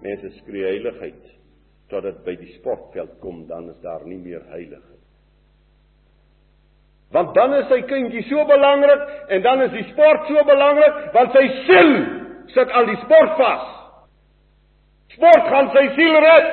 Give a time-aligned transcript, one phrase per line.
[0.00, 1.26] Mense skree heiligheid
[1.90, 5.00] tot dit by die sportveld kom, dan is daar nie meer heiligheid.
[7.10, 9.02] Want dan is sy kindjie so belangrik
[9.34, 11.92] en dan is die sport so belangrik want sy siel
[12.54, 13.66] sit al die sport vas.
[15.16, 16.48] Sport gaan sy siel red.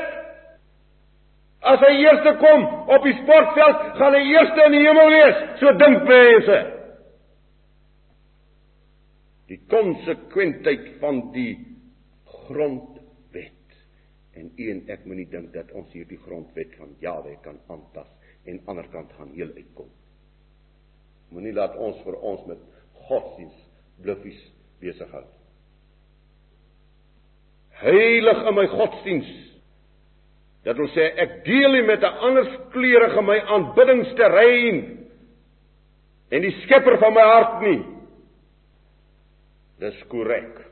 [1.68, 5.73] As hy eerste kom op die sportveld, gaan hy eerste in die hemel wees, so
[5.77, 6.59] dink mense.
[9.52, 11.52] Die konsekwentheid van die
[12.48, 12.96] grondwet.
[14.38, 18.09] En u en ek moenie dink dat ons hierdie grondwet van Jahwe kan aantas
[18.46, 19.90] en aan die ander kant gaan heel uitkom.
[21.34, 22.62] Moenie laat ons vir ons met
[23.08, 23.58] godsdiens
[24.02, 24.40] bluffies
[24.82, 25.26] besig hou.
[27.82, 29.34] Heilig in my godsdiens.
[30.66, 34.79] Dat wil sê ek deel nie met 'n ander kleurige my aanbiddingsterrein
[36.29, 37.84] en die skepper van my hart nie.
[39.79, 40.66] Dis korrek.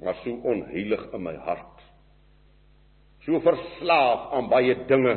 [0.00, 1.71] Maar so onheilig in my hart.
[3.26, 5.14] So verslaaf aan baie dinge.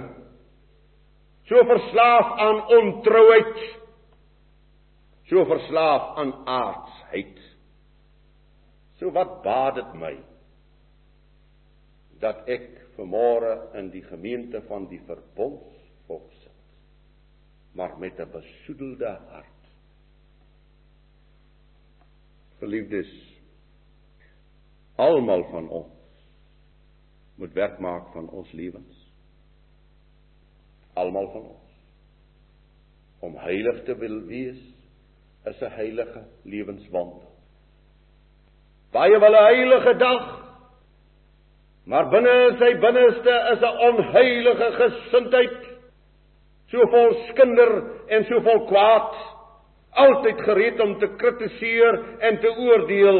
[1.50, 3.82] So verslaaf aan ontrouheid
[5.30, 7.40] so verslaaf aan aardsheid.
[9.00, 10.14] So wat baat dit my
[12.22, 16.62] dat ek vanmôre in die gemeente van die verbondsvolk sit,
[17.76, 19.64] maar met 'n besoedelde hart.
[22.60, 23.12] Geliefdes,
[24.96, 26.05] almal van ons
[27.36, 29.04] moet werk maak van ons lewens.
[30.94, 31.66] Almal van ons
[33.26, 34.60] om heilig te wil wees
[35.50, 37.30] is 'n heilige lewenswandel.
[38.92, 40.26] Baie wil 'n heilige dag,
[41.86, 45.62] maar binne sy binneste is 'n onheilige gesindheid,
[46.68, 47.72] so vol skinder
[48.08, 49.16] en so vol kwaad,
[49.92, 53.20] altyd gereed om te kritiseer en te oordeel.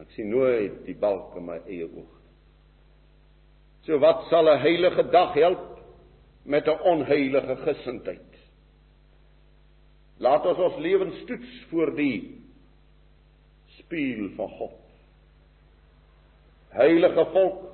[0.00, 2.17] Ek sien nooit die balk in my eie oog.
[3.88, 5.80] So wat sal 'n heilige dag help
[6.44, 8.32] met 'n onheilige gesindheid?
[10.18, 12.44] Laat ons ons lewens toets voor die
[13.78, 14.76] spieël van God.
[16.68, 17.64] Heilige volk,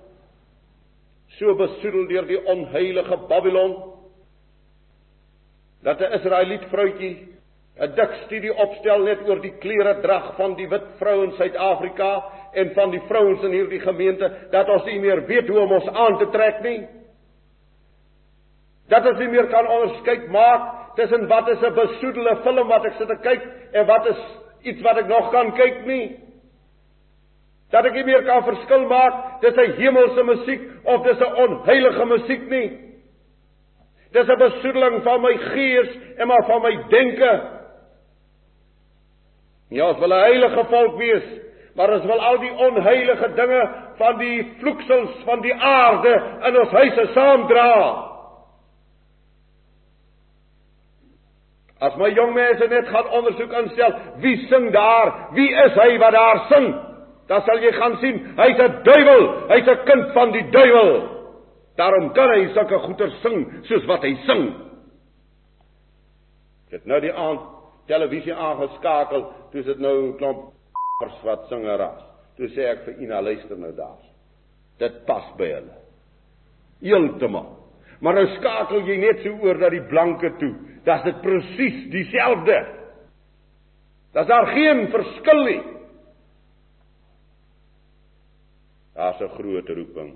[1.26, 3.74] so besoedel deur die onheilige Babylon
[5.82, 7.34] dat 'n Israeliet vroutjie
[7.74, 12.10] 'n dik studie opstel net oor die klere drag van die wit vroue in Suid-Afrika
[12.54, 15.88] en van die vrouens in hierdie gemeente dat ons nie meer weet hoe om ons
[15.88, 16.84] aan te trek nie.
[18.88, 22.94] Dat ons nie meer kan onderskei maak tussen wat is 'n besoedelde film wat ek
[22.98, 23.42] sit te kyk
[23.72, 24.20] en wat is
[24.62, 26.16] iets wat ek nog kan kyk nie.
[27.70, 32.48] Dat ek nie meer kan verskil maak tussen hemelse musiek of dis 'n onheilige musiek
[32.48, 32.70] nie.
[34.12, 37.63] Dis 'n besoedeling van my gees en maar van my denke.
[39.68, 41.24] Ja, ons wil 'n heilige volk wees,
[41.74, 43.62] maar ons wil al die onheilige dinge
[43.96, 48.10] van die vloeksels van die aarde in ons huise saamdra.
[51.80, 55.28] As my jong mense net gaan ondersoek instel, wie sing daar?
[55.32, 56.74] Wie is hy wat daar sing?
[57.28, 61.08] Dan sal jy gaan sien, hy's 'n duiwel, hy's 'n kind van die duiwel.
[61.76, 64.54] Daarom kan hy sulke goeie sing soos wat hy sing.
[66.70, 67.53] Het nou die aand
[67.86, 70.52] televisie aangeskakel, toe sit nou 'n klomp
[71.28, 72.02] wat singer ras.
[72.36, 74.00] Toe sê ek vir Ina, luister nou daar.
[74.78, 75.76] Dit pas by hulle.
[76.80, 77.50] Heeltemal.
[78.00, 81.90] Maar nou skakel jy net so oor dat die blanke toe dan is dit presies
[81.90, 82.58] dieselfde.
[84.12, 85.62] Daar's daar geen verskil nie.
[88.94, 90.14] Daar's 'n groot roeping.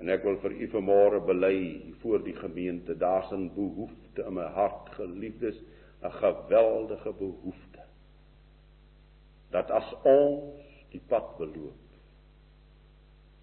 [0.00, 1.58] En ek wil vir u vanmôre bely
[2.02, 5.62] voor die gemeente, daar's 'n behoefte in my hart, geliefdes,
[6.02, 7.82] 'n geweldige behoefte.
[9.50, 11.84] Dat as ons die pad beloop,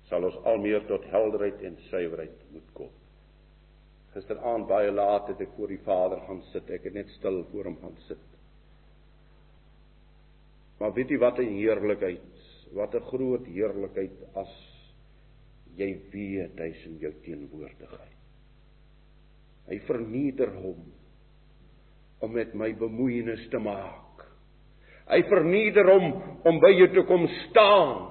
[0.04, 2.92] sal ons al meer tot helderheid en suiwerheid moet kom
[4.14, 6.70] gisteraand baie laat het ek voor die Vader gaan sit.
[6.70, 8.22] Ek het net stil voor hom gaan sit.
[10.80, 12.46] Maar weet jy wat 'n heerlikheid,
[12.78, 14.54] wat 'n groot heerlikheid as
[15.78, 18.20] jy weet hy's in jou teenwoordigheid.
[19.70, 20.82] Hy verneder hom
[22.24, 24.26] om met my bemoeienis te maak.
[25.10, 26.10] Hy verneder hom
[26.48, 28.10] om by jou te kom staan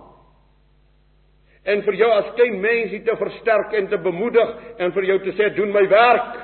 [1.63, 5.35] en vir jou as klein mensie te versterk en te bemoedig en vir jou te
[5.39, 6.41] sê doen my werk.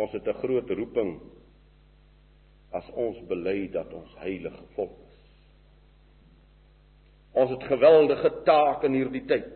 [0.00, 1.20] Ons het 'n groot roeping
[2.72, 5.03] as ons bely dat ons heilige volk is.
[7.34, 9.50] Ons het geweldige taak in hierdie tyd.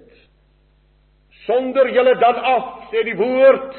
[1.46, 3.76] Sonder julle dan af, sê die woord,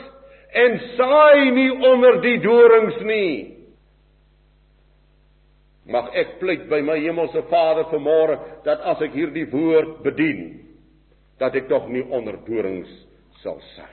[0.56, 3.34] en saai nie onder die dorings nie.
[5.90, 10.44] Mag ek pleit by my hemelse Vader vanmôre dat as ek hierdie woord bedien,
[11.42, 12.92] dat ek tog nie onder dorings
[13.44, 13.90] sal sy.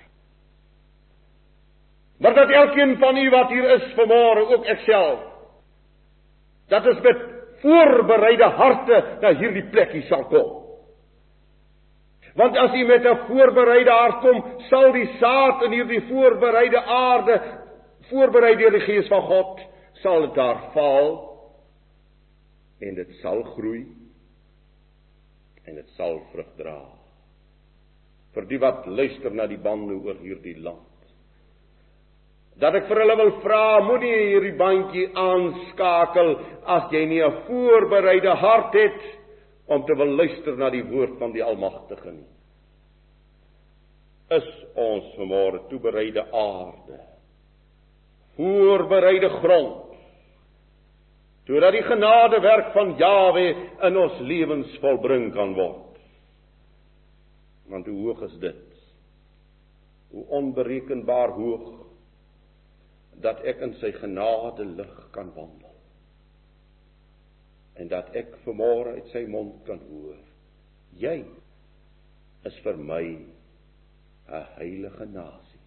[2.21, 5.25] Maar dat elkeen van u wat hier is vanmôre, ook ek self,
[6.73, 7.25] dat ons met
[7.67, 10.55] voorbereide harte na hierdie plekkie sal kom.
[12.37, 17.41] Want as u met 'n voorbereide hart kom, sal die saad in hierdie voorbereide aarde,
[18.11, 19.61] voorberei deur die Gees van God,
[20.03, 21.09] sal dit daar val
[22.81, 23.87] en dit sal groei
[25.65, 26.81] en dit sal vrug dra.
[28.35, 30.96] Vir die wat luister na die bande oor hierdie land
[32.61, 36.33] dat ek vir hulle wil vra moenie hierdie bandjie aanskakel
[36.77, 39.03] as jy nie 'n voorbereide hart het
[39.69, 42.31] om te wil luister na die woord van die Almagtige nie.
[44.31, 46.99] Is ons vanmôre toebereide aarde
[48.37, 49.83] voorbereide grond
[51.47, 53.45] sodat die genadewerk van Jawe
[53.87, 55.99] in ons lewens volbring kan word?
[57.71, 58.65] Want hoe hoog is dit?
[60.11, 61.86] Hoe onberekenbaar hoog
[63.25, 65.75] dat ek in sy genade lig kan wandel.
[67.77, 70.19] En dat ek vanmôre uit sy mond kan hoor:
[70.97, 71.25] Jy
[72.49, 73.05] is vir my
[74.29, 75.61] 'n heilige nasie.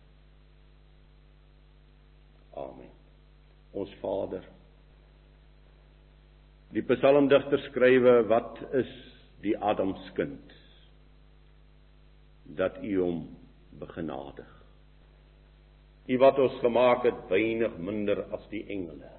[2.56, 2.92] Amen.
[3.72, 4.44] Ons Vader.
[6.74, 8.90] Die psalmdigter skrywe: Wat is
[9.42, 10.54] die Adamskind?
[12.44, 13.38] Dat U hom
[13.80, 14.59] begenadig.
[16.10, 19.12] U wat ons gemaak het weinig minder as die engele.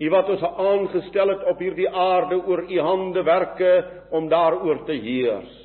[0.00, 3.72] U wat ons aangestel het op hierdie aarde oor u handewerke
[4.16, 5.56] om daaroor te heers.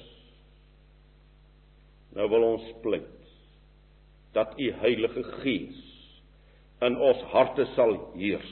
[2.15, 3.11] Nou wil ons pleit
[4.35, 5.81] dat u Heilige Gees
[6.83, 8.51] in ons harte sal heers.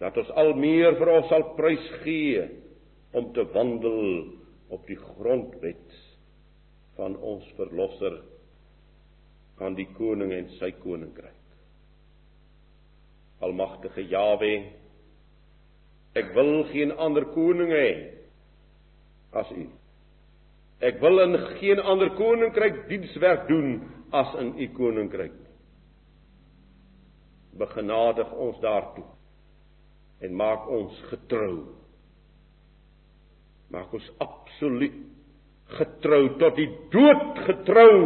[0.00, 2.44] Dat ons al meer vir ons sal prys gee
[3.16, 4.02] om te wandel
[4.72, 5.96] op die grondwet
[6.98, 8.20] van ons verlosser
[9.60, 11.34] aan die koning en sy koninkryk.
[13.44, 14.52] Almagtige Jawe,
[16.18, 17.90] ek wil geen ander koning hê
[19.38, 19.66] as U.
[20.78, 23.80] Ek wil in geen ander koninkryk dienswerk doen
[24.14, 25.36] as in U koninkryk.
[27.58, 29.06] Begenadig ons daartoe
[30.22, 31.66] en maak ons getrou.
[33.70, 34.98] Maak ons absoluut
[35.78, 37.98] getrou tot die dood getrou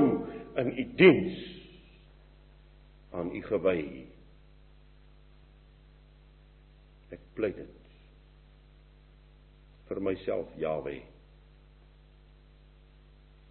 [0.56, 1.38] in u diens
[3.12, 3.82] aan u gewy.
[7.12, 7.78] Ek pleit dit
[9.88, 10.94] vir myself, Jawe.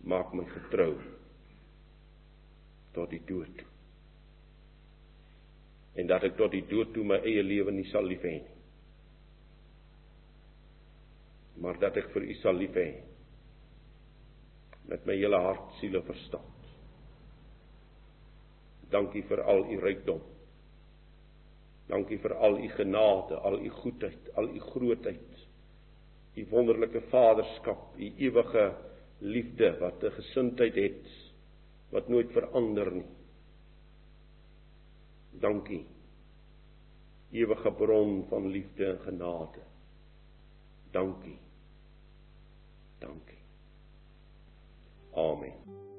[0.09, 0.95] Maak my getrou
[2.95, 3.61] tot die dood.
[5.93, 8.57] En dat ek tot die dood toe my eie lewe nie sal lief hê nie.
[11.61, 12.89] Maar dat ek vir u sal lief hê
[14.89, 16.60] met my hele hart, siel en verstand.
[18.91, 20.21] Dankie vir al u rykdom.
[21.87, 25.47] Dankie vir al u genade, al u goedheid, al u grootheid.
[26.35, 28.71] U wonderlike vaderskap, u ewige
[29.19, 31.07] liefde wat 'n gesindheid het
[31.91, 33.09] wat nooit verander nie.
[35.31, 35.85] Dankie.
[37.31, 39.59] Ewige bron van liefde en genade.
[40.91, 41.39] Dankie.
[42.99, 43.39] Dankie.
[45.13, 45.90] Amen.